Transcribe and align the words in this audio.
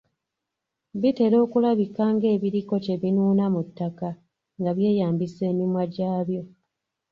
Bitera 1.01 1.37
okulabika 1.45 2.03
ng'ebiriko 2.15 2.75
kye 2.83 2.95
binuuna 3.01 3.45
mu 3.53 3.61
ttaka 3.67 4.09
nga 4.59 4.71
byeyambisa 4.77 5.41
emimwa 5.51 5.83
gyabyo. 5.93 6.41